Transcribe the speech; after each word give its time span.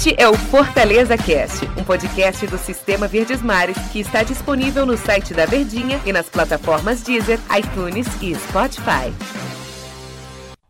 Este 0.00 0.14
é 0.18 0.26
o 0.26 0.32
Fortaleza 0.32 1.14
Cast, 1.14 1.62
um 1.78 1.84
podcast 1.84 2.46
do 2.46 2.56
Sistema 2.56 3.06
Verdes 3.06 3.42
Mares 3.42 3.76
que 3.92 4.00
está 4.00 4.22
disponível 4.22 4.86
no 4.86 4.96
site 4.96 5.34
da 5.34 5.44
Verdinha 5.44 6.00
e 6.06 6.10
nas 6.10 6.26
plataformas 6.26 7.02
Deezer, 7.02 7.38
iTunes 7.54 8.06
e 8.22 8.34
Spotify. 8.34 9.12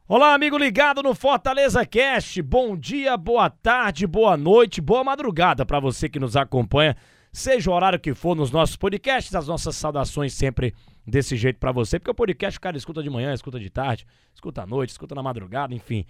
Olá, 0.09 0.35
amigo 0.35 0.59
ligado 0.59 1.01
no 1.01 1.15
Fortaleza 1.15 1.87
Cast. 1.87 2.43
Bom 2.43 2.77
dia, 2.77 3.17
boa 3.17 3.49
tarde, 3.49 4.05
boa 4.05 4.37
noite, 4.37 4.81
boa 4.81 5.05
madrugada 5.05 5.65
para 5.65 5.79
você 5.79 6.09
que 6.09 6.19
nos 6.19 6.35
acompanha, 6.35 6.97
seja 7.33 7.71
o 7.71 7.75
horário 7.75 8.01
que 8.01 8.13
for 8.13 8.35
nos 8.35 8.51
nossos 8.51 8.75
podcasts, 8.75 9.33
as 9.37 9.47
nossas 9.47 9.77
saudações 9.77 10.35
sempre 10.35 10.75
desse 11.07 11.37
jeito 11.37 11.61
para 11.61 11.71
você, 11.71 12.01
porque 12.01 12.11
o 12.11 12.15
podcast 12.15 12.59
o 12.59 12.61
cara 12.61 12.77
escuta 12.77 13.01
de 13.01 13.09
manhã, 13.09 13.33
escuta 13.33 13.61
de 13.61 13.71
tarde, 13.71 14.05
escuta 14.35 14.63
à 14.63 14.67
noite, 14.67 14.91
escuta 14.91 15.15
na 15.15 15.23
madrugada, 15.23 15.73
enfim. 15.73 16.05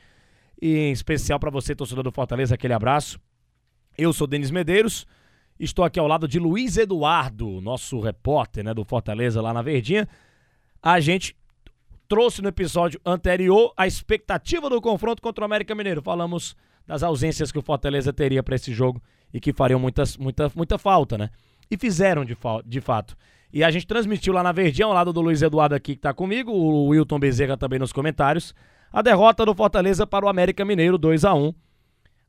E 0.60 0.76
em 0.76 0.92
especial 0.92 1.40
para 1.40 1.50
você, 1.50 1.74
torcedor 1.74 2.04
do 2.04 2.12
Fortaleza, 2.12 2.54
aquele 2.54 2.74
abraço. 2.74 3.18
Eu 3.96 4.12
sou 4.12 4.26
Denis 4.26 4.50
Medeiros, 4.50 5.06
estou 5.58 5.84
aqui 5.84 5.98
ao 5.98 6.06
lado 6.06 6.28
de 6.28 6.38
Luiz 6.38 6.76
Eduardo, 6.76 7.60
nosso 7.60 7.98
repórter 8.00 8.64
né, 8.64 8.74
do 8.74 8.84
Fortaleza 8.84 9.40
lá 9.40 9.54
na 9.54 9.62
Verdinha. 9.62 10.08
A 10.82 11.00
gente 11.00 11.36
trouxe 12.08 12.42
no 12.42 12.48
episódio 12.48 13.00
anterior 13.04 13.72
a 13.76 13.86
expectativa 13.86 14.68
do 14.68 14.80
confronto 14.80 15.22
contra 15.22 15.42
o 15.42 15.44
América 15.44 15.74
Mineiro. 15.74 16.02
Falamos 16.02 16.56
das 16.86 17.02
ausências 17.02 17.50
que 17.52 17.58
o 17.58 17.62
Fortaleza 17.62 18.12
teria 18.12 18.42
para 18.42 18.56
esse 18.56 18.72
jogo 18.72 19.02
e 19.32 19.40
que 19.40 19.52
fariam 19.52 19.78
muitas, 19.78 20.16
muita, 20.16 20.50
muita 20.54 20.76
falta, 20.76 21.16
né? 21.16 21.30
E 21.70 21.76
fizeram 21.76 22.24
de, 22.24 22.36
de 22.66 22.80
fato. 22.80 23.16
E 23.52 23.64
a 23.64 23.70
gente 23.70 23.86
transmitiu 23.86 24.32
lá 24.32 24.42
na 24.42 24.52
Verdinha, 24.52 24.86
ao 24.86 24.92
lado 24.92 25.12
do 25.12 25.20
Luiz 25.20 25.40
Eduardo 25.40 25.74
aqui 25.74 25.92
que 25.92 25.98
está 25.98 26.12
comigo, 26.12 26.52
o 26.52 26.88
Wilton 26.88 27.18
Bezerra 27.18 27.56
também 27.56 27.78
nos 27.78 27.92
comentários 27.92 28.54
a 28.92 29.02
derrota 29.02 29.44
do 29.46 29.54
Fortaleza 29.54 30.06
para 30.06 30.26
o 30.26 30.28
América 30.28 30.64
Mineiro 30.64 30.98
2 30.98 31.24
a 31.24 31.34
1 31.34 31.54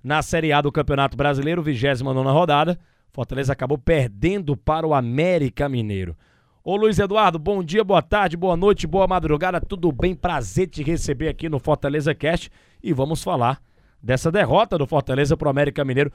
na 0.04 0.22
Série 0.22 0.52
A 0.52 0.62
do 0.62 0.72
Campeonato 0.72 1.18
Brasileiro, 1.18 1.62
29 1.62 2.30
rodada. 2.30 2.80
Fortaleza 3.12 3.54
acabou 3.54 3.78
perdendo 3.78 4.56
para 4.56 4.86
o 4.88 4.94
América 4.94 5.68
Mineiro. 5.68 6.16
Ô 6.64 6.76
Luiz 6.76 7.00
Eduardo, 7.00 7.40
bom 7.40 7.64
dia, 7.64 7.84
boa 7.84 8.02
tarde, 8.02 8.38
boa 8.38 8.56
noite, 8.56 8.86
boa 8.86 9.08
madrugada, 9.08 9.60
tudo 9.60 9.92
bem? 9.92 10.14
Prazer 10.14 10.68
te 10.68 10.84
receber 10.84 11.28
aqui 11.28 11.50
no 11.50 11.60
Fortaleza 11.60 12.14
Cast 12.14 12.52
e 12.82 12.94
vamos 12.94 13.24
falar 13.24 13.60
dessa 14.02 14.32
derrota 14.32 14.78
do 14.78 14.86
Fortaleza 14.86 15.36
para 15.36 15.48
o 15.48 15.50
América 15.52 15.84
Mineiro. 15.84 16.12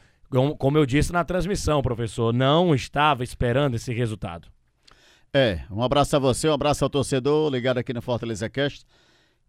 Como 0.58 0.78
eu 0.78 0.86
disse 0.86 1.12
na 1.12 1.25
transmissão, 1.25 1.83
professor, 1.83 2.33
não 2.33 2.75
estava 2.75 3.25
esperando 3.25 3.75
esse 3.75 3.92
resultado. 3.92 4.48
É, 5.34 5.60
um 5.70 5.83
abraço 5.83 6.16
a 6.16 6.19
você, 6.19 6.48
um 6.48 6.53
abraço 6.53 6.84
ao 6.84 6.91
torcedor 6.91 7.50
ligado 7.50 7.78
aqui 7.78 7.92
no 7.92 8.00
Fortaleza 8.00 8.48
Cast. 8.48 8.86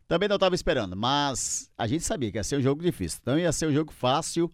Também 0.07 0.29
não 0.29 0.37
estava 0.37 0.55
esperando, 0.55 0.95
mas 0.95 1.69
a 1.77 1.85
gente 1.85 2.03
sabia 2.03 2.31
que 2.31 2.37
ia 2.37 2.43
ser 2.43 2.57
um 2.57 2.61
jogo 2.61 2.81
difícil. 2.81 3.19
Então 3.21 3.37
ia 3.37 3.51
ser 3.51 3.67
um 3.67 3.73
jogo 3.73 3.91
fácil 3.91 4.51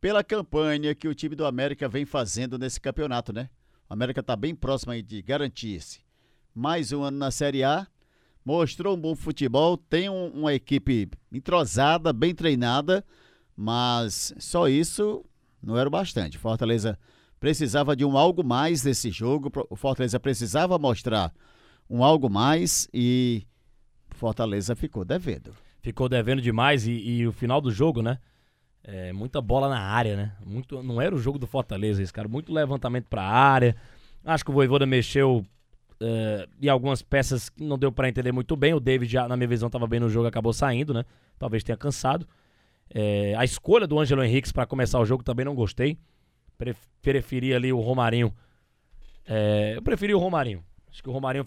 pela 0.00 0.22
campanha 0.22 0.94
que 0.94 1.08
o 1.08 1.14
time 1.14 1.34
do 1.34 1.46
América 1.46 1.88
vem 1.88 2.04
fazendo 2.04 2.58
nesse 2.58 2.78
campeonato, 2.78 3.32
né? 3.32 3.48
O 3.88 3.94
América 3.94 4.20
está 4.20 4.36
bem 4.36 4.54
próximo 4.54 4.92
aí 4.92 5.00
de 5.02 5.22
garantir-se. 5.22 6.00
Mais 6.54 6.92
um 6.92 7.02
ano 7.02 7.16
na 7.16 7.30
Série 7.30 7.64
A, 7.64 7.86
mostrou 8.44 8.94
um 8.94 9.00
bom 9.00 9.16
futebol, 9.16 9.78
tem 9.78 10.10
um, 10.10 10.26
uma 10.28 10.52
equipe 10.52 11.08
entrosada, 11.32 12.12
bem 12.12 12.34
treinada, 12.34 13.02
mas 13.56 14.34
só 14.38 14.68
isso 14.68 15.24
não 15.62 15.78
era 15.78 15.88
o 15.88 15.90
bastante. 15.90 16.36
Fortaleza 16.36 16.98
precisava 17.40 17.96
de 17.96 18.04
um 18.04 18.18
algo 18.18 18.44
mais 18.44 18.82
nesse 18.82 19.10
jogo, 19.10 19.50
o 19.70 19.76
Fortaleza 19.76 20.20
precisava 20.20 20.78
mostrar 20.78 21.32
um 21.88 22.04
algo 22.04 22.28
mais 22.28 22.88
e 22.92 23.46
Fortaleza 24.22 24.76
ficou 24.76 25.04
devendo. 25.04 25.52
Ficou 25.80 26.08
devendo 26.08 26.40
demais 26.40 26.86
e, 26.86 26.92
e 26.92 27.26
o 27.26 27.32
final 27.32 27.60
do 27.60 27.72
jogo, 27.72 28.00
né? 28.00 28.18
É, 28.84 29.12
muita 29.12 29.40
bola 29.40 29.68
na 29.68 29.80
área, 29.80 30.14
né? 30.14 30.32
Muito, 30.46 30.80
não 30.80 31.02
era 31.02 31.12
o 31.12 31.18
jogo 31.18 31.40
do 31.40 31.46
Fortaleza 31.48 32.00
esse 32.00 32.12
cara. 32.12 32.28
Muito 32.28 32.52
levantamento 32.52 33.06
pra 33.08 33.24
área. 33.24 33.74
Acho 34.24 34.44
que 34.44 34.52
o 34.52 34.54
Voivoda 34.54 34.86
mexeu 34.86 35.44
é, 36.00 36.46
em 36.62 36.68
algumas 36.68 37.02
peças 37.02 37.48
que 37.48 37.64
não 37.64 37.76
deu 37.76 37.90
para 37.90 38.08
entender 38.08 38.30
muito 38.30 38.54
bem. 38.54 38.72
O 38.72 38.78
David, 38.78 39.12
na 39.28 39.36
minha 39.36 39.48
visão, 39.48 39.66
estava 39.66 39.88
bem 39.88 39.98
no 39.98 40.08
jogo 40.08 40.28
acabou 40.28 40.52
saindo, 40.52 40.94
né? 40.94 41.04
Talvez 41.36 41.64
tenha 41.64 41.76
cansado. 41.76 42.24
É, 42.94 43.34
a 43.36 43.44
escolha 43.44 43.88
do 43.88 43.98
Ângelo 43.98 44.22
Henrique 44.22 44.52
para 44.52 44.66
começar 44.66 45.00
o 45.00 45.04
jogo 45.04 45.24
também 45.24 45.44
não 45.44 45.56
gostei. 45.56 45.98
Preferi 47.02 47.52
ali 47.52 47.72
o 47.72 47.80
Romarinho. 47.80 48.32
É, 49.26 49.72
eu 49.74 49.82
preferi 49.82 50.14
o 50.14 50.18
Romarinho. 50.20 50.62
Acho 50.88 51.02
que 51.02 51.08
o 51.08 51.12
Romarinho 51.12 51.44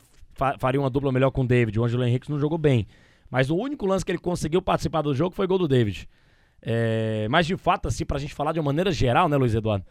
faria 0.59 0.79
uma 0.79 0.90
dupla 0.90 1.12
melhor 1.12 1.31
com 1.31 1.41
o 1.41 1.47
David. 1.47 1.79
O 1.79 1.84
Ângelo 1.84 2.03
Henrique 2.03 2.29
não 2.29 2.40
jogou 2.40 2.57
bem. 2.57 2.88
Mas 3.29 3.50
o 3.50 3.56
único 3.56 3.85
lance 3.85 4.06
que 4.06 4.12
ele 4.12 4.19
conseguiu 4.19 4.62
participar 4.62 5.01
do 5.01 5.13
jogo 5.13 5.35
foi 5.35 5.47
gol 5.47 5.57
do 5.57 5.68
David. 5.68 6.07
É, 6.62 7.28
mas 7.29 7.46
de 7.46 7.56
fato, 7.57 7.88
assim, 7.88 8.06
pra 8.06 8.19
gente 8.19 8.34
falar 8.34 8.51
de 8.51 8.59
uma 8.59 8.66
maneira 8.66 8.91
geral, 8.91 9.29
né, 9.29 9.38
Luiz 9.38 9.53
Eduardo? 9.53 9.85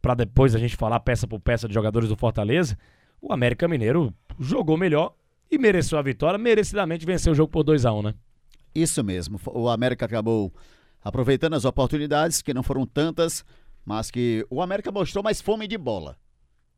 Pra 0.00 0.14
depois 0.14 0.54
a 0.54 0.58
gente 0.58 0.76
falar 0.76 0.98
peça 1.00 1.26
por 1.26 1.40
peça 1.40 1.68
de 1.68 1.74
jogadores 1.74 2.08
do 2.08 2.16
Fortaleza, 2.16 2.76
o 3.20 3.32
América 3.32 3.68
Mineiro 3.68 4.12
jogou 4.38 4.76
melhor 4.76 5.14
e 5.50 5.58
mereceu 5.58 5.98
a 5.98 6.02
vitória, 6.02 6.38
merecidamente 6.38 7.06
venceu 7.06 7.32
o 7.32 7.34
jogo 7.34 7.50
por 7.50 7.62
2 7.62 7.84
a 7.86 7.92
1 7.92 7.98
um, 7.98 8.02
né? 8.02 8.14
Isso 8.74 9.04
mesmo. 9.04 9.38
O 9.46 9.68
América 9.68 10.06
acabou 10.06 10.52
aproveitando 11.04 11.54
as 11.54 11.64
oportunidades, 11.64 12.42
que 12.42 12.54
não 12.54 12.62
foram 12.62 12.86
tantas, 12.86 13.44
mas 13.84 14.10
que 14.10 14.46
o 14.48 14.62
América 14.62 14.90
mostrou 14.90 15.22
mais 15.22 15.40
fome 15.40 15.68
de 15.68 15.76
bola. 15.76 16.16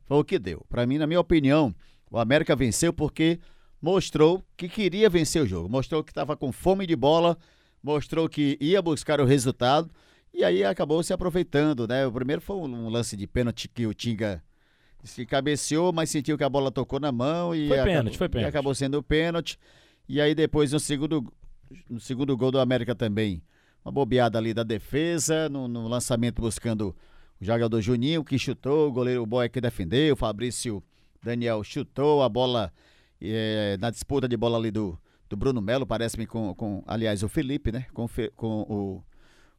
Foi 0.05 0.19
o 0.19 0.25
que 0.25 0.39
deu. 0.39 0.65
Para 0.69 0.87
mim, 0.87 0.99
na 0.99 1.07
minha 1.07 1.21
opinião, 1.21 1.75
o 2.15 2.19
América 2.21 2.55
venceu 2.55 2.93
porque 2.93 3.41
mostrou 3.83 4.47
que 4.57 4.69
queria 4.69 5.11
vencer 5.11 5.43
o 5.43 5.47
jogo, 5.47 5.69
mostrou 5.69 6.05
que 6.05 6.13
estava 6.13 6.37
com 6.37 6.53
fome 6.53 6.87
de 6.87 6.95
bola, 6.95 7.37
mostrou 7.83 8.29
que 8.29 8.57
ia 8.61 8.81
buscar 8.81 9.21
o 9.21 9.25
resultado 9.25 9.91
e 10.33 10.45
aí 10.45 10.63
acabou 10.63 11.03
se 11.03 11.13
aproveitando, 11.13 11.89
né? 11.89 12.07
O 12.07 12.13
primeiro 12.13 12.41
foi 12.41 12.55
um 12.55 12.89
lance 12.89 13.17
de 13.17 13.27
pênalti 13.27 13.67
que 13.67 13.85
o 13.85 13.93
Tinga 13.93 14.41
se 15.03 15.27
cabeceou, 15.27 15.93
mas 15.93 16.09
sentiu 16.09 16.39
que 16.39 16.45
a 16.45 16.49
bola 16.49 16.71
tocou 16.71 17.01
na 17.01 17.11
mão 17.11 17.53
e, 17.53 17.67
foi 17.67 17.79
acabou, 17.79 17.95
pênalti, 17.95 18.19
foi 18.19 18.29
pênalti. 18.29 18.49
acabou 18.49 18.75
sendo 18.77 19.03
pênalti. 19.03 19.59
E 20.09 20.21
aí 20.21 20.37
depois 20.37 20.71
no 20.71 20.79
segundo, 20.79 21.35
no 21.91 21.99
segundo 21.99 22.37
gol 22.37 22.53
do 22.53 22.61
América 22.61 22.95
também, 22.95 23.43
uma 23.85 23.91
bobeada 23.91 24.39
ali 24.39 24.55
da 24.55 24.63
defesa, 24.63 25.49
no, 25.49 25.67
no 25.67 25.89
lançamento 25.89 26.41
buscando 26.41 26.95
o 27.41 27.45
jogador 27.45 27.81
Juninho 27.81 28.23
que 28.23 28.39
chutou, 28.39 28.89
o 28.89 28.93
goleiro 28.93 29.27
Boy 29.27 29.49
que 29.49 29.61
defendeu, 29.61 30.15
o 30.15 30.17
Fabrício 30.17 30.81
Daniel 31.25 31.65
chutou 31.65 32.23
a 32.23 32.29
bola 32.29 32.73
é, 33.21 33.77
na 33.81 33.91
disputa 33.91 34.29
de 34.29 34.37
bola 34.37 34.59
ali 34.59 34.71
do, 34.71 34.99
do 35.29 35.37
Bruno 35.37 35.61
Melo, 35.61 35.87
parece-me 35.87 36.27
com, 36.27 36.55
com, 36.55 36.85
aliás, 36.87 37.23
o 37.23 37.29
Felipe, 37.29 37.73
né? 37.73 37.87
Com, 37.93 38.07
com 38.37 39.03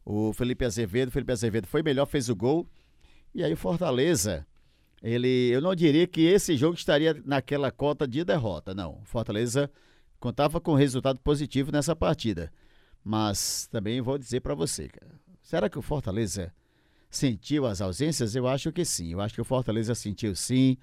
o, 0.05 0.29
o 0.29 0.33
Felipe 0.33 0.63
Azevedo. 0.63 1.09
O 1.09 1.11
Felipe 1.11 1.31
Azevedo 1.31 1.67
foi 1.67 1.81
melhor, 1.81 2.05
fez 2.05 2.29
o 2.29 2.35
gol. 2.35 2.67
E 3.33 3.43
aí 3.43 3.51
o 3.51 3.57
Fortaleza, 3.57 4.45
ele, 5.01 5.49
eu 5.51 5.59
não 5.59 5.75
diria 5.75 6.07
que 6.07 6.21
esse 6.21 6.55
jogo 6.55 6.75
estaria 6.75 7.21
naquela 7.25 7.71
cota 7.71 8.07
de 8.07 8.23
derrota, 8.23 8.73
não. 8.73 8.99
O 9.01 9.05
Fortaleza 9.05 9.69
contava 10.19 10.61
com 10.61 10.73
resultado 10.73 11.19
positivo 11.19 11.71
nessa 11.71 11.95
partida. 11.95 12.51
Mas 13.03 13.67
também 13.71 14.01
vou 14.01 14.17
dizer 14.17 14.39
para 14.39 14.55
você, 14.55 14.89
será 15.41 15.69
que 15.69 15.77
o 15.77 15.81
Fortaleza 15.81 16.53
sentiu 17.09 17.65
as 17.65 17.81
ausências? 17.81 18.35
Eu 18.35 18.47
acho 18.47 18.71
que 18.71 18.85
sim. 18.85 19.11
Eu 19.11 19.21
acho 19.21 19.35
que 19.35 19.41
o 19.41 19.45
Fortaleza 19.45 19.93
sentiu 19.93 20.35
sim 20.35 20.77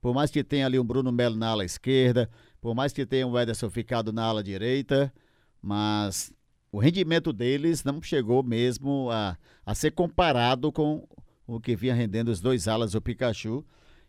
por 0.00 0.14
mais 0.14 0.30
que 0.30 0.44
tenha 0.44 0.66
ali 0.66 0.78
um 0.78 0.84
Bruno 0.84 1.10
Melo 1.12 1.36
na 1.36 1.48
ala 1.48 1.64
esquerda, 1.64 2.28
por 2.60 2.74
mais 2.74 2.92
que 2.92 3.06
tenha 3.06 3.26
o 3.26 3.38
Ederson 3.38 3.70
ficado 3.70 4.12
na 4.12 4.24
ala 4.24 4.42
direita, 4.42 5.12
mas 5.60 6.32
o 6.70 6.78
rendimento 6.78 7.32
deles 7.32 7.84
não 7.84 8.00
chegou 8.02 8.42
mesmo 8.42 9.08
a, 9.10 9.36
a 9.64 9.74
ser 9.74 9.92
comparado 9.92 10.70
com 10.70 11.06
o 11.46 11.60
que 11.60 11.74
vinha 11.74 11.94
rendendo 11.94 12.28
os 12.28 12.40
dois 12.40 12.68
alas, 12.68 12.94
o 12.94 13.00
Pikachu 13.00 13.64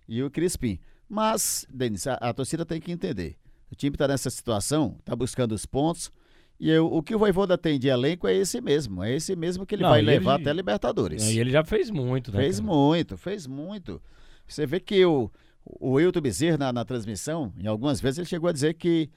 e 0.08 0.22
o 0.22 0.30
Crispim. 0.30 0.80
Mas, 1.08 1.66
Denis, 1.74 2.06
a, 2.06 2.16
a 2.16 2.34
torcida 2.34 2.66
tem 2.66 2.80
que 2.80 2.92
entender. 2.92 3.38
O 3.72 3.76
time 3.76 3.96
está 3.96 4.08
nessa 4.08 4.30
situação, 4.30 4.98
está 5.00 5.16
buscando 5.16 5.54
os 5.54 5.66
pontos. 5.66 6.12
E 6.60 6.70
eu, 6.70 6.92
o 6.92 7.02
que 7.02 7.16
o 7.16 7.20
Voivoda 7.20 7.58
tem 7.58 7.80
de 7.80 7.88
elenco 7.88 8.28
é 8.28 8.36
esse 8.36 8.60
mesmo. 8.60 9.02
É 9.02 9.16
esse 9.16 9.36
mesmo 9.36 9.66
que 9.66 9.76
ele 9.76 9.84
não, 9.84 9.92
vai 9.92 10.02
levar 10.02 10.36
ele, 10.36 10.44
até 10.44 10.54
Libertadores. 10.54 11.24
E 11.24 11.40
ele 11.40 11.52
já 11.52 11.64
fez 11.64 11.90
muito, 11.90 12.32
né? 12.32 12.42
Fez 12.42 12.60
cara? 12.60 12.72
muito, 12.72 13.18
fez 13.18 13.48
muito. 13.48 14.02
Você 14.46 14.66
vê 14.66 14.80
que 14.80 15.06
o, 15.06 15.32
o 15.70 15.92
Wilton 15.92 16.22
Bezerra, 16.22 16.58
na, 16.58 16.74
na 16.74 16.86
transmissão, 16.86 17.54
em 17.58 17.68
algumas 17.68 18.02
vezes, 18.02 18.18
ele 18.18 18.28
chegou 18.28 18.50
a 18.50 18.54
dizer 18.54 18.74
que 18.74 19.10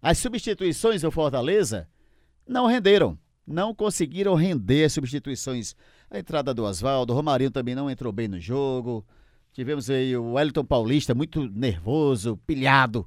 as 0.00 0.18
substituições 0.18 1.02
do 1.02 1.10
Fortaleza 1.10 1.88
não 2.46 2.66
renderam. 2.66 3.18
Não 3.46 3.74
conseguiram 3.74 4.34
render 4.34 4.84
as 4.84 4.92
substituições. 4.92 5.74
A 6.10 6.18
entrada 6.18 6.52
do 6.52 6.64
Oswaldo, 6.64 7.12
o 7.12 7.16
Romarinho 7.16 7.50
também 7.50 7.74
não 7.74 7.90
entrou 7.90 8.12
bem 8.12 8.28
no 8.28 8.40
jogo. 8.40 9.04
Tivemos 9.52 9.88
aí 9.88 10.16
o 10.16 10.32
Wellington 10.32 10.64
Paulista 10.64 11.14
muito 11.14 11.48
nervoso, 11.48 12.36
pilhado. 12.46 13.06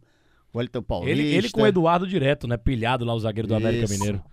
O 0.53 0.57
Wellington 0.57 0.81
Paulista. 0.81 1.21
Ele, 1.21 1.35
ele 1.35 1.49
com 1.49 1.61
o 1.61 1.67
Eduardo 1.67 2.07
direto, 2.07 2.47
né? 2.47 2.57
Pilhado 2.57 3.05
lá, 3.05 3.13
o 3.13 3.19
zagueiro 3.19 3.47
do 3.47 3.53
Isso. 3.53 3.67
América 3.67 3.93
Mineiro. 3.93 4.23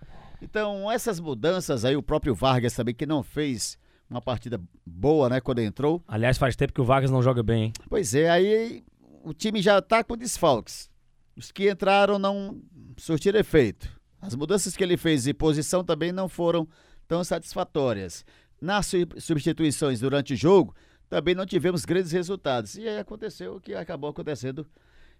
Então, 0.41 0.89
essas 0.91 1.19
mudanças 1.19 1.83
aí, 1.83 1.95
o 1.95 2.03
próprio 2.03 2.33
Vargas 2.33 2.73
também, 2.73 2.95
que 2.95 3.05
não 3.05 3.21
fez 3.21 3.77
uma 4.09 4.21
partida 4.21 4.59
boa, 4.85 5.29
né, 5.29 5.41
quando 5.41 5.59
entrou. 5.59 6.03
Aliás, 6.07 6.37
faz 6.37 6.55
tempo 6.55 6.73
que 6.73 6.81
o 6.81 6.85
Vargas 6.85 7.11
não 7.11 7.21
joga 7.21 7.43
bem, 7.43 7.65
hein? 7.65 7.73
Pois 7.89 8.15
é, 8.15 8.29
aí 8.29 8.83
o 9.23 9.33
time 9.33 9.61
já 9.61 9.81
tá 9.81 10.03
com 10.03 10.15
desfalques. 10.15 10.89
Os 11.35 11.51
que 11.51 11.69
entraram 11.69 12.17
não 12.17 12.61
surtiram 12.97 13.39
efeito. 13.39 13.89
As 14.21 14.33
mudanças 14.33 14.75
que 14.75 14.83
ele 14.83 14.97
fez 14.97 15.23
de 15.23 15.33
posição 15.33 15.83
também 15.83 16.11
não 16.11 16.27
foram 16.27 16.67
tão 17.07 17.23
satisfatórias. 17.23 18.25
nas 18.61 18.91
substituições 19.19 19.99
durante 19.99 20.33
o 20.33 20.37
jogo, 20.37 20.75
também 21.09 21.35
não 21.35 21.45
tivemos 21.45 21.85
grandes 21.85 22.11
resultados. 22.11 22.75
E 22.75 22.87
aí 22.87 22.97
aconteceu 22.97 23.55
o 23.55 23.61
que 23.61 23.73
acabou 23.75 24.09
acontecendo. 24.09 24.65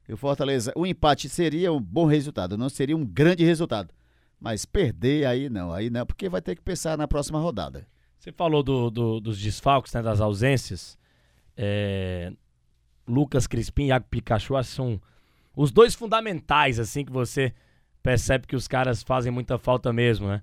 E 0.07 0.13
o 0.13 0.17
Fortaleza, 0.17 0.71
o 0.75 0.85
empate 0.85 1.29
seria 1.29 1.71
um 1.71 1.81
bom 1.81 2.05
resultado, 2.05 2.57
não 2.57 2.69
seria 2.69 2.95
um 2.95 3.05
grande 3.05 3.43
resultado. 3.43 3.93
Mas 4.39 4.65
perder 4.65 5.25
aí 5.25 5.49
não, 5.49 5.71
aí 5.71 5.89
não, 5.89 6.05
porque 6.05 6.29
vai 6.29 6.41
ter 6.41 6.55
que 6.55 6.61
pensar 6.61 6.97
na 6.97 7.07
próxima 7.07 7.39
rodada. 7.39 7.87
Você 8.17 8.31
falou 8.31 8.63
do, 8.63 8.89
do, 8.89 9.19
dos 9.19 9.39
desfalques, 9.39 9.93
né, 9.93 10.01
das 10.01 10.19
ausências. 10.19 10.97
É, 11.55 12.31
Lucas 13.07 13.47
Crispim 13.47 13.85
e 13.85 13.87
Iago 13.87 14.05
Pikachu 14.09 14.61
são 14.63 15.01
os 15.55 15.71
dois 15.71 15.95
fundamentais, 15.95 16.79
assim, 16.79 17.05
que 17.05 17.11
você 17.11 17.53
percebe 18.03 18.47
que 18.47 18.55
os 18.55 18.67
caras 18.67 19.01
fazem 19.03 19.31
muita 19.31 19.57
falta 19.57 19.91
mesmo, 19.91 20.27
né? 20.27 20.41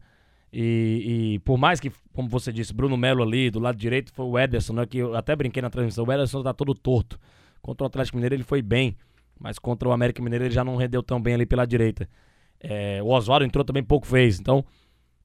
E, 0.53 1.35
e, 1.35 1.39
por 1.41 1.59
mais 1.59 1.81
que, 1.81 1.91
como 2.13 2.29
você 2.29 2.53
disse, 2.53 2.73
Bruno 2.73 2.97
Melo 2.97 3.23
ali, 3.23 3.51
do 3.51 3.59
lado 3.59 3.77
direito 3.77 4.13
foi 4.13 4.25
o 4.25 4.39
Ederson, 4.39 4.73
né? 4.73 4.87
Que 4.87 4.99
eu 4.99 5.17
até 5.17 5.35
brinquei 5.35 5.61
na 5.61 5.69
transmissão, 5.69 6.05
o 6.05 6.13
Ederson 6.13 6.43
tá 6.43 6.53
todo 6.53 6.75
torto. 6.75 7.19
Contra 7.61 7.85
o 7.85 7.87
Atlético 7.87 8.17
Mineiro 8.17 8.37
ele 8.37 8.45
foi 8.45 8.63
bem, 8.63 8.97
mas 9.39 9.59
contra 9.59 9.89
o 9.89 9.93
América 9.93 10.23
Mineiro 10.23 10.45
ele 10.45 10.55
já 10.55 10.63
não 10.63 10.77
rendeu 10.77 11.03
tão 11.03 11.21
bem 11.21 11.35
ali 11.35 11.47
pela 11.47 11.67
direita. 11.67 12.09
É, 12.61 13.03
o 13.03 13.09
Oswaldo 13.09 13.45
entrou 13.45 13.65
também 13.65 13.83
pouco 13.83 14.07
fez, 14.07 14.39
então 14.39 14.65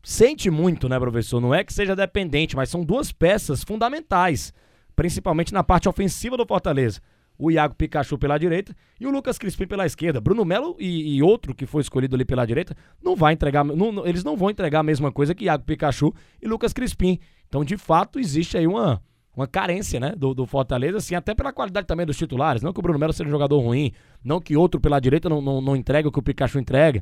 sente 0.04 0.50
muito, 0.50 0.88
né, 0.88 1.00
professor? 1.00 1.40
Não 1.40 1.54
é 1.54 1.64
que 1.64 1.74
seja 1.74 1.96
dependente, 1.96 2.56
mas 2.56 2.70
são 2.70 2.84
duas 2.84 3.12
peças 3.12 3.64
fundamentais, 3.64 4.54
principalmente 4.96 5.54
na 5.54 5.64
parte 5.64 5.88
ofensiva 5.90 6.38
do 6.38 6.46
Fortaleza 6.46 7.02
o 7.40 7.50
Iago 7.50 7.74
Pikachu 7.74 8.18
pela 8.18 8.38
direita 8.38 8.76
e 9.00 9.08
o 9.08 9.10
Lucas 9.10 9.38
Crispim 9.38 9.66
pela 9.66 9.86
esquerda. 9.86 10.20
Bruno 10.20 10.44
Melo 10.44 10.76
e, 10.78 11.16
e 11.16 11.24
outro 11.24 11.56
que 11.56 11.66
foi 11.66 11.82
escolhido 11.82 12.14
ali 12.14 12.26
pela 12.26 12.46
direita 12.46 12.76
não 13.02 13.16
vai 13.16 13.34
entregar, 13.34 13.64
não, 13.64 14.06
eles 14.06 14.26
não 14.26 14.36
vão 14.36 14.50
entregar 14.50 14.82
a 14.82 14.84
mesma 14.84 15.10
coisa 15.10 15.34
que 15.34 15.46
Iago 15.46 15.64
Pikachu 15.64 16.14
e 16.42 16.48
Lucas 16.48 16.74
Crispim. 16.74 17.18
Então, 17.48 17.64
de 17.64 17.78
fato, 17.78 18.20
existe 18.20 18.58
aí 18.58 18.68
uma, 18.68 19.02
uma 19.34 19.48
carência, 19.48 20.02
né, 20.02 20.14
do, 20.18 20.34
do, 20.34 20.46
Fortaleza, 20.46 20.98
assim, 20.98 21.16
até 21.16 21.34
pela 21.34 21.54
qualidade 21.54 21.88
também 21.88 22.06
dos 22.06 22.18
titulares. 22.18 22.62
Não 22.62 22.74
que 22.74 22.80
o 22.80 22.84
Bruno 22.84 23.00
Melo 23.00 23.14
seja 23.14 23.28
um 23.28 23.32
jogador 23.32 23.60
ruim, 23.60 23.94
não 24.22 24.42
que 24.42 24.58
outro 24.58 24.82
pela 24.82 25.00
direita 25.00 25.30
não, 25.30 25.42
não, 25.42 25.62
não 25.62 25.76
entrega 25.78 26.10
o 26.10 26.12
que 26.12 26.20
o 26.20 26.24
Pikachu 26.24 26.60
entrega. 26.60 27.02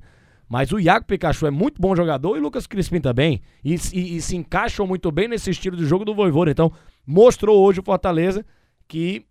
Mas 0.49 0.71
o 0.71 0.79
Iago 0.79 1.05
Pikachu 1.05 1.45
é 1.47 1.51
muito 1.51 1.81
bom 1.81 1.95
jogador 1.95 2.35
e 2.35 2.39
o 2.39 2.44
Lucas 2.44 2.65
Crispim 2.65 3.01
também. 3.01 3.41
E, 3.63 3.75
e, 3.94 4.17
e 4.17 4.21
se 4.21 4.35
encaixam 4.35 4.88
muito 4.88 5.11
bem 5.11 5.27
nesse 5.27 5.49
estilo 5.49 5.75
de 5.75 5.85
jogo 5.85 6.05
do 6.05 6.15
Voivoda. 6.15 6.49
Então, 6.51 6.71
mostrou 7.05 7.61
hoje 7.65 7.79
o 7.79 7.83
Fortaleza 7.83 8.45
que 8.88 9.25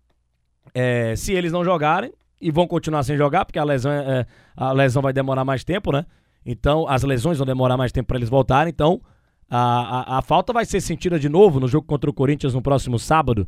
é, 0.73 1.15
se 1.15 1.33
eles 1.33 1.51
não 1.51 1.63
jogarem, 1.63 2.11
e 2.39 2.51
vão 2.51 2.67
continuar 2.67 3.03
sem 3.03 3.17
jogar, 3.17 3.45
porque 3.45 3.59
a 3.59 3.63
lesão, 3.63 3.91
é, 3.91 4.19
é, 4.19 4.25
a 4.55 4.71
lesão 4.71 5.01
vai 5.01 5.11
demorar 5.11 5.43
mais 5.43 5.63
tempo, 5.63 5.91
né? 5.91 6.05
Então, 6.45 6.87
as 6.87 7.03
lesões 7.03 7.37
vão 7.37 7.45
demorar 7.45 7.75
mais 7.75 7.91
tempo 7.91 8.07
para 8.07 8.17
eles 8.17 8.29
voltarem. 8.29 8.69
Então, 8.69 9.01
a, 9.49 10.15
a, 10.15 10.19
a, 10.19 10.21
falta 10.21 10.53
vai 10.53 10.65
ser 10.65 10.79
sentida 10.79 11.19
de 11.19 11.27
novo 11.27 11.59
no 11.59 11.67
jogo 11.67 11.85
contra 11.85 12.09
o 12.09 12.13
Corinthians 12.13 12.53
no 12.53 12.61
próximo 12.61 12.97
sábado. 12.97 13.47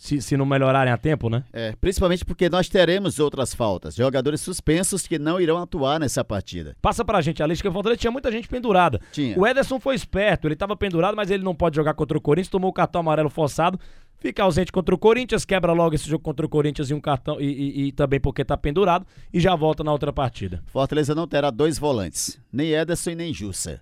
Se, 0.00 0.22
se 0.22 0.36
não 0.36 0.46
melhorarem 0.46 0.92
a 0.92 0.96
tempo, 0.96 1.28
né? 1.28 1.42
É, 1.52 1.74
principalmente 1.80 2.24
porque 2.24 2.48
nós 2.48 2.68
teremos 2.68 3.18
outras 3.18 3.52
faltas. 3.52 3.96
Jogadores 3.96 4.40
suspensos 4.40 5.08
que 5.08 5.18
não 5.18 5.40
irão 5.40 5.58
atuar 5.58 5.98
nessa 5.98 6.24
partida. 6.24 6.76
Passa 6.80 7.04
pra 7.04 7.20
gente 7.20 7.42
a 7.42 7.46
lista 7.48 7.62
que 7.62 7.68
o 7.68 7.72
Fortaleza 7.72 7.98
tinha 7.98 8.10
muita 8.12 8.30
gente 8.30 8.46
pendurada. 8.46 9.00
Tinha. 9.10 9.36
O 9.36 9.44
Ederson 9.44 9.80
foi 9.80 9.96
esperto, 9.96 10.46
ele 10.46 10.54
tava 10.54 10.76
pendurado, 10.76 11.16
mas 11.16 11.32
ele 11.32 11.42
não 11.42 11.52
pode 11.52 11.74
jogar 11.74 11.94
contra 11.94 12.16
o 12.16 12.20
Corinthians, 12.20 12.48
tomou 12.48 12.70
o 12.70 12.72
cartão 12.72 13.00
amarelo 13.00 13.28
forçado. 13.28 13.78
Fica 14.20 14.44
ausente 14.44 14.70
contra 14.70 14.94
o 14.94 14.98
Corinthians, 14.98 15.44
quebra 15.44 15.72
logo 15.72 15.96
esse 15.96 16.08
jogo 16.08 16.22
contra 16.22 16.46
o 16.46 16.48
Corinthians 16.48 16.90
e 16.90 16.94
um 16.94 17.00
cartão, 17.00 17.40
e, 17.40 17.46
e, 17.46 17.86
e 17.88 17.92
também 17.92 18.20
porque 18.20 18.44
tá 18.44 18.56
pendurado, 18.56 19.04
e 19.32 19.40
já 19.40 19.56
volta 19.56 19.82
na 19.82 19.90
outra 19.90 20.12
partida. 20.12 20.62
Fortaleza 20.66 21.12
não 21.12 21.26
terá 21.26 21.50
dois 21.50 21.76
volantes, 21.76 22.40
nem 22.52 22.70
Ederson 22.70 23.10
e 23.10 23.14
nem 23.16 23.34
Jussa, 23.34 23.80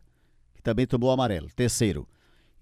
que 0.55 0.63
também 0.63 0.87
tomou 0.87 1.11
amarelo. 1.11 1.49
Terceiro. 1.55 2.09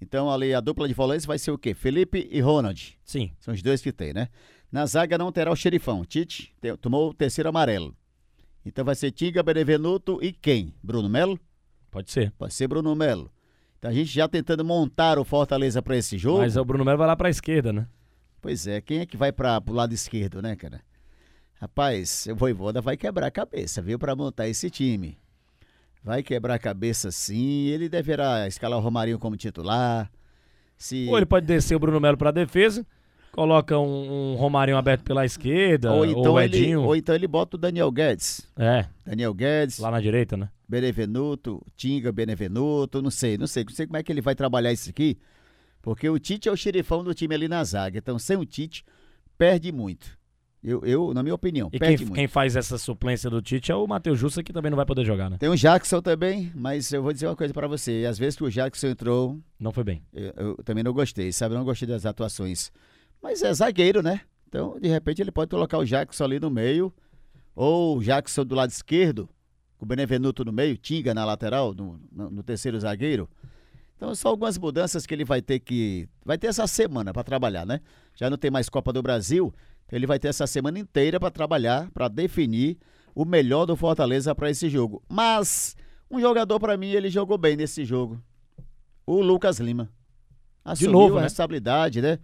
Então 0.05 0.31
ali 0.31 0.53
a 0.53 0.61
dupla 0.61 0.87
de 0.87 0.93
volantes 0.93 1.25
vai 1.25 1.39
ser 1.39 1.51
o 1.51 1.57
quê? 1.57 1.73
Felipe 1.73 2.29
e 2.31 2.39
Ronald. 2.41 2.99
Sim. 3.03 3.33
São 3.41 3.55
os 3.55 3.63
dois 3.63 3.81
que 3.81 3.91
tem, 3.91 4.13
né? 4.13 4.29
Na 4.71 4.85
zaga 4.85 5.17
não 5.17 5.33
terá 5.33 5.51
o 5.51 5.57
xerifão. 5.57 6.05
Tite 6.05 6.55
tomou 6.81 7.09
o 7.09 7.15
terceiro 7.15 7.49
amarelo. 7.49 7.97
Então 8.67 8.85
vai 8.85 8.95
ser 8.95 9.11
Tiga, 9.11 9.43
Benevenuto 9.43 10.19
e 10.23 10.31
quem? 10.31 10.75
Bruno 10.83 11.09
Melo? 11.09 11.41
Pode 11.91 12.11
ser. 12.11 12.33
Pode 12.33 12.53
ser 12.53 12.69
Bruno 12.69 12.95
Melo. 12.95 13.31
Então 13.79 13.91
a 13.91 13.95
gente 13.95 14.13
já 14.13 14.29
tentando 14.29 14.63
montar 14.63 15.19
o 15.19 15.25
Fortaleza 15.25 15.81
para 15.83 15.97
esse 15.97 16.19
jogo. 16.19 16.41
Mas 16.41 16.57
o 16.57 16.65
Bruno 16.65 16.85
Melo 16.85 16.99
vai 16.99 17.07
lá 17.07 17.17
para 17.17 17.29
a 17.29 17.31
esquerda, 17.31 17.73
né? 17.73 17.87
Pois 18.43 18.67
é, 18.67 18.83
quem 18.83 18.99
é 18.99 19.07
que 19.07 19.17
vai 19.17 19.33
para 19.33 19.63
o 19.67 19.73
lado 19.73 19.95
esquerdo, 19.95 20.43
né, 20.43 20.55
cara? 20.55 20.83
Rapaz, 21.55 22.27
o 22.31 22.37
Voivoda 22.37 22.83
vai 22.83 22.95
quebrar 22.95 23.29
a 23.29 23.31
cabeça, 23.31 23.81
viu, 23.81 23.99
para 23.99 24.15
montar 24.15 24.49
esse 24.49 24.69
time. 24.69 25.19
Vai 26.05 26.23
quebrar 26.23 26.55
a 26.55 26.59
cabeça 26.59 27.11
sim, 27.11 27.69
ele 27.69 27.89
deverá 27.89 28.47
escalar 28.47 28.79
o 28.79 28.83
Romarinho 28.83 29.19
como 29.19 29.39
titular. 29.39 30.11
Se... 30.77 31.07
Ou 31.09 31.17
ele 31.17 31.25
pode 31.25 31.47
descer 31.47 31.75
o 31.75 31.79
Bruno 31.79 31.99
Melo 31.99 32.19
para 32.19 32.29
a 32.29 32.33
defesa, 32.33 32.87
coloca 33.33 33.79
um, 33.79 34.33
um, 34.33 34.35
Romarinho 34.35 34.77
aberto 34.77 35.03
pela 35.03 35.25
esquerda, 35.25 35.95
ou 35.95 36.05
então 36.05 36.33
ou 36.33 36.35
o 36.35 36.41
Edinho. 36.41 36.81
Ele, 36.81 36.87
ou 36.87 36.95
então 36.95 37.15
ele 37.15 37.27
bota 37.27 37.57
o 37.57 37.59
Daniel 37.59 37.91
Guedes. 37.91 38.47
É. 38.55 38.85
Daniel 39.03 39.33
Guedes. 39.33 39.79
Lá 39.79 39.91
na 39.91 39.99
direita, 39.99 40.37
né? 40.37 40.51
Benevenuto, 40.69 41.65
Tinga 41.75 42.13
Benevenuto, 42.13 43.01
não 43.01 43.11
sei, 43.11 43.39
não 43.39 43.47
sei, 43.47 43.65
não 43.65 43.73
sei 43.73 43.87
como 43.87 43.97
é 43.97 44.03
que 44.03 44.13
ele 44.13 44.21
vai 44.21 44.35
trabalhar 44.35 44.73
isso 44.73 44.91
aqui, 44.91 45.17
porque 45.81 46.07
o 46.07 46.19
Tite 46.19 46.51
é 46.51 46.53
o 46.53 46.57
xerifão 46.57 47.03
do 47.03 47.15
time 47.15 47.35
ali 47.35 47.49
na 47.49 47.65
zaga, 47.65 47.99
então 47.99 48.19
sem 48.19 48.37
o 48.37 48.45
Tite, 48.45 48.85
perde 49.39 49.73
muito. 49.73 50.19
Eu, 50.65 50.81
eu 50.85 51.13
na 51.13 51.23
minha 51.23 51.35
opinião, 51.35 51.69
e 51.71 51.79
quem, 51.79 51.97
quem 51.97 52.27
faz 52.27 52.57
essa 52.57 52.79
suplência 52.79 53.29
do 53.29 53.43
Tite 53.43 53.71
é 53.71 53.75
o 53.75 53.87
Matheus 53.87 54.19
Jussa, 54.19 54.43
que 54.43 54.51
também 54.51 54.71
não 54.71 54.77
vai 54.77 54.87
poder 54.87 55.05
jogar, 55.05 55.29
né? 55.29 55.37
Tem 55.39 55.51
o 55.51 55.57
Jackson 55.57 56.01
também, 56.01 56.51
mas 56.55 56.91
eu 56.91 57.03
vou 57.03 57.13
dizer 57.13 57.27
uma 57.27 57.37
coisa 57.37 57.53
para 57.53 57.69
você, 57.69 58.07
às 58.09 58.19
vezes 58.19 58.35
que 58.35 58.45
o 58.45 58.51
Jackson 58.51 58.87
entrou... 58.87 59.39
Não 59.61 59.71
foi 59.73 59.85
bem. 59.85 60.03
Eu, 60.11 60.33
eu 60.37 60.57
também 60.65 60.83
não 60.83 60.95
gostei, 60.95 61.31
sabe, 61.33 61.55
eu 61.55 61.59
não 61.59 61.67
gostei 61.67 61.87
das 61.87 62.07
atuações. 62.07 62.73
Mas 63.23 63.43
é 63.43 63.53
zagueiro, 63.53 64.03
né? 64.03 64.23
Então, 64.49 64.79
de 64.81 64.89
repente, 64.89 65.21
ele 65.21 65.31
pode 65.31 65.51
colocar 65.51 65.77
o 65.77 65.85
Jackson 65.85 66.25
ali 66.25 66.41
no 66.41 66.49
meio, 66.49 66.91
ou 67.55 67.99
o 67.99 68.03
Jackson 68.03 68.47
do 68.47 68.55
lado 68.55 68.71
esquerdo, 68.71 69.29
o 69.79 69.85
Benevenuto 69.85 70.45
no 70.45 70.53
meio, 70.53 70.79
Tinga 70.79 71.13
na 71.13 71.25
lateral, 71.25 71.75
no, 71.75 72.01
no, 72.11 72.31
no, 72.31 72.43
terceiro 72.43 72.81
zagueiro. 72.81 73.29
Então 73.97 74.15
são 74.15 74.31
algumas 74.31 74.57
mudanças 74.57 75.07
que 75.07 75.15
ele 75.15 75.25
vai 75.25 75.43
ter 75.43 75.61
que. 75.61 76.09
Vai 76.25 76.39
ter 76.39 76.49
essa 76.49 76.67
semana 76.67 77.13
para 77.13 77.23
trabalhar, 77.23 77.67
né? 77.67 77.81
Já 78.15 78.29
não 78.29 78.37
tem 78.37 78.51
mais 78.51 78.69
Copa 78.69 78.93
do 78.93 79.03
Brasil, 79.03 79.53
ele 79.91 80.07
vai 80.07 80.19
ter 80.19 80.29
essa 80.29 80.47
semana 80.47 80.79
inteira 80.79 81.21
para 81.21 81.31
trabalhar, 81.31 81.91
para 81.93 82.09
definir 82.09 82.79
o 83.15 83.25
melhor 83.25 83.67
do 83.67 83.77
Fortaleza 83.77 84.35
para 84.35 84.51
esse 84.51 84.69
jogo. 84.69 85.03
Mas 85.09 85.77
um 86.11 86.21
jogador 86.21 86.59
para 86.59 86.77
mim 86.77 86.91
ele 86.91 87.09
jogou 87.11 87.39
bem 87.39 87.57
nesse 87.57 87.85
jogo. 87.85 88.21
O 89.07 89.21
Lucas 89.21 89.59
Lima. 89.59 89.91
Assumiu 90.65 90.89
de 90.89 90.93
novo, 90.93 91.15
a 91.15 91.17
né? 91.19 91.23
responsabilidade, 91.25 92.01
né? 92.01 92.19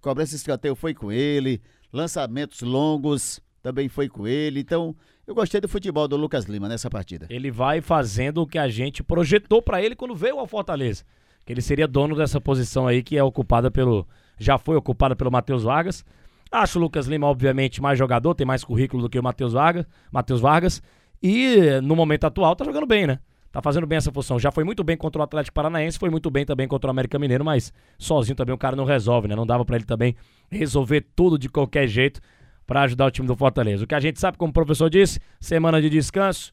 Cobrança 0.00 0.30
de 0.30 0.36
escanteio 0.36 0.74
foi 0.74 0.94
com 0.94 1.12
ele, 1.12 1.60
lançamentos 1.92 2.62
longos 2.62 3.40
também 3.62 3.88
foi 3.88 4.08
com 4.08 4.26
ele. 4.26 4.60
Então, 4.60 4.94
eu 5.26 5.34
gostei 5.34 5.60
do 5.60 5.68
futebol 5.68 6.06
do 6.06 6.16
Lucas 6.16 6.44
Lima 6.44 6.68
nessa 6.68 6.88
partida. 6.88 7.26
Ele 7.28 7.50
vai 7.50 7.80
fazendo 7.80 8.42
o 8.42 8.46
que 8.46 8.58
a 8.58 8.68
gente 8.68 9.02
projetou 9.02 9.60
para 9.60 9.82
ele 9.82 9.96
quando 9.96 10.14
veio 10.14 10.38
ao 10.38 10.46
Fortaleza. 10.46 11.04
Que 11.44 11.52
ele 11.52 11.60
seria 11.60 11.88
dono 11.88 12.14
dessa 12.16 12.40
posição 12.40 12.86
aí 12.86 13.02
que 13.02 13.16
é 13.16 13.22
ocupada 13.22 13.70
pelo. 13.70 14.06
Já 14.38 14.56
foi 14.56 14.76
ocupada 14.76 15.16
pelo 15.16 15.30
Matheus 15.30 15.64
Vargas. 15.64 16.04
Acho 16.50 16.78
o 16.78 16.82
Lucas 16.82 17.06
Lima, 17.06 17.26
obviamente, 17.26 17.82
mais 17.82 17.98
jogador, 17.98 18.34
tem 18.34 18.46
mais 18.46 18.62
currículo 18.62 19.02
do 19.02 19.10
que 19.10 19.18
o 19.18 19.22
Matheus 19.22 19.52
Vargas, 19.52 19.86
Matheus 20.10 20.40
Vargas. 20.40 20.82
E 21.22 21.80
no 21.82 21.96
momento 21.96 22.24
atual 22.24 22.54
tá 22.54 22.64
jogando 22.64 22.86
bem, 22.86 23.06
né? 23.06 23.18
Tá 23.50 23.62
fazendo 23.62 23.86
bem 23.86 23.96
essa 23.96 24.12
função. 24.12 24.38
Já 24.38 24.52
foi 24.52 24.64
muito 24.64 24.84
bem 24.84 24.96
contra 24.96 25.20
o 25.20 25.24
Atlético 25.24 25.54
Paranaense, 25.54 25.98
foi 25.98 26.10
muito 26.10 26.30
bem 26.30 26.44
também 26.44 26.68
contra 26.68 26.88
o 26.88 26.90
América 26.90 27.18
Mineiro, 27.18 27.44
mas 27.44 27.72
sozinho 27.98 28.36
também 28.36 28.54
o 28.54 28.58
cara 28.58 28.76
não 28.76 28.84
resolve, 28.84 29.26
né? 29.26 29.34
Não 29.34 29.46
dava 29.46 29.64
para 29.64 29.76
ele 29.76 29.84
também 29.84 30.14
resolver 30.50 31.06
tudo 31.16 31.38
de 31.38 31.48
qualquer 31.48 31.88
jeito 31.88 32.20
para 32.66 32.82
ajudar 32.82 33.06
o 33.06 33.10
time 33.10 33.26
do 33.26 33.34
Fortaleza. 33.34 33.84
O 33.84 33.86
que 33.86 33.94
a 33.94 34.00
gente 34.00 34.20
sabe, 34.20 34.36
como 34.36 34.50
o 34.50 34.52
professor 34.52 34.90
disse, 34.90 35.20
semana 35.40 35.80
de 35.80 35.88
descanso, 35.88 36.52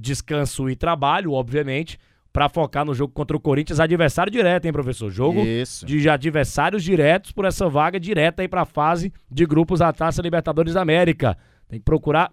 descanso 0.00 0.70
e 0.70 0.76
trabalho, 0.76 1.32
obviamente, 1.32 1.98
para 2.32 2.48
focar 2.48 2.84
no 2.84 2.94
jogo 2.94 3.12
contra 3.12 3.36
o 3.36 3.40
Corinthians, 3.40 3.80
adversário 3.80 4.30
direto, 4.30 4.66
hein, 4.66 4.72
professor? 4.72 5.10
Jogo 5.10 5.40
Isso. 5.40 5.84
de 5.86 6.08
adversários 6.08 6.84
diretos 6.84 7.32
por 7.32 7.44
essa 7.44 7.68
vaga 7.68 7.98
direta 7.98 8.42
aí 8.42 8.48
para 8.48 8.62
a 8.62 8.66
fase 8.66 9.12
de 9.30 9.46
grupos 9.46 9.80
da 9.80 9.92
Taça 9.92 10.22
Libertadores 10.22 10.74
da 10.74 10.82
América. 10.82 11.36
Tem 11.68 11.78
que 11.78 11.84
procurar 11.84 12.32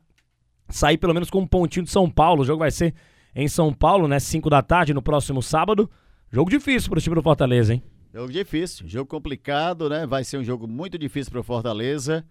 sair 0.70 0.98
pelo 0.98 1.14
menos 1.14 1.30
com 1.30 1.40
um 1.40 1.48
pontinho 1.48 1.86
de 1.86 1.92
São 1.92 2.10
Paulo. 2.10 2.42
O 2.42 2.46
jogo 2.46 2.60
vai 2.60 2.72
ser 2.72 2.94
em 3.34 3.48
São 3.48 3.74
Paulo, 3.74 4.08
né, 4.08 4.20
5 4.20 4.50
da 4.50 4.62
tarde 4.62 4.94
no 4.94 5.02
próximo 5.02 5.42
sábado. 5.42 5.90
Jogo 6.32 6.50
difícil 6.50 6.90
para 6.90 7.00
o 7.00 7.02
time 7.02 7.16
do 7.16 7.24
Fortaleza, 7.24 7.74
hein? 7.74 7.84
Jogo 8.14 8.32
difícil, 8.32 8.88
jogo 8.88 9.08
complicado, 9.08 9.90
né? 9.90 10.06
Vai 10.06 10.24
ser 10.24 10.38
um 10.38 10.44
jogo 10.44 10.68
muito 10.68 10.98
difícil 10.98 11.32
para 11.32 11.42
o 11.42 11.44
Fortaleza 11.44 12.26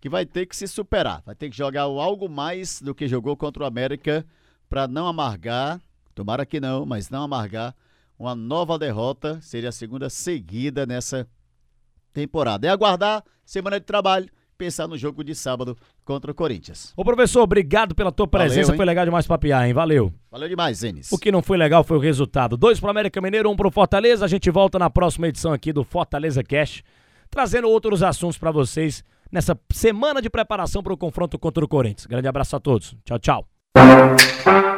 que 0.00 0.08
vai 0.08 0.24
ter 0.24 0.46
que 0.46 0.56
se 0.56 0.66
superar, 0.66 1.22
vai 1.26 1.34
ter 1.34 1.50
que 1.50 1.56
jogar 1.56 1.82
algo 1.82 2.28
mais 2.28 2.80
do 2.80 2.94
que 2.94 3.08
jogou 3.08 3.36
contra 3.36 3.64
o 3.64 3.66
América 3.66 4.24
para 4.68 4.86
não 4.86 5.06
amargar, 5.06 5.80
tomara 6.18 6.44
que 6.44 6.58
não, 6.58 6.84
mas 6.84 7.08
não 7.08 7.22
amargar 7.22 7.72
uma 8.18 8.34
nova 8.34 8.76
derrota, 8.76 9.38
seria 9.40 9.68
a 9.68 9.72
segunda 9.72 10.10
seguida 10.10 10.84
nessa 10.84 11.28
temporada. 12.12 12.66
É 12.66 12.70
aguardar 12.70 13.22
semana 13.44 13.78
de 13.78 13.86
trabalho, 13.86 14.28
pensar 14.56 14.88
no 14.88 14.98
jogo 14.98 15.22
de 15.22 15.32
sábado 15.32 15.76
contra 16.04 16.32
o 16.32 16.34
Corinthians. 16.34 16.92
Ô 16.96 17.04
professor, 17.04 17.42
obrigado 17.42 17.94
pela 17.94 18.10
tua 18.10 18.26
presença, 18.26 18.66
Valeu, 18.66 18.76
foi 18.78 18.84
legal 18.84 19.04
demais 19.04 19.28
papiar, 19.28 19.68
hein? 19.68 19.72
Valeu. 19.72 20.12
Valeu 20.28 20.48
demais, 20.48 20.78
Zenis. 20.78 21.12
O 21.12 21.18
que 21.18 21.30
não 21.30 21.40
foi 21.40 21.56
legal 21.56 21.84
foi 21.84 21.96
o 21.96 22.00
resultado. 22.00 22.56
Dois 22.56 22.80
pro 22.80 22.90
América 22.90 23.20
Mineiro, 23.20 23.48
um 23.48 23.54
pro 23.54 23.70
Fortaleza. 23.70 24.24
A 24.24 24.28
gente 24.28 24.50
volta 24.50 24.76
na 24.76 24.90
próxima 24.90 25.28
edição 25.28 25.52
aqui 25.52 25.72
do 25.72 25.84
Fortaleza 25.84 26.42
Cash, 26.42 26.82
trazendo 27.30 27.68
outros 27.68 28.02
assuntos 28.02 28.38
pra 28.38 28.50
vocês 28.50 29.04
nessa 29.30 29.56
semana 29.72 30.20
de 30.20 30.28
preparação 30.28 30.82
para 30.82 30.92
o 30.92 30.96
confronto 30.96 31.38
contra 31.38 31.64
o 31.64 31.68
Corinthians. 31.68 32.06
Grande 32.06 32.26
abraço 32.26 32.56
a 32.56 32.60
todos. 32.60 32.96
Tchau, 33.04 33.20
tchau. 33.20 34.77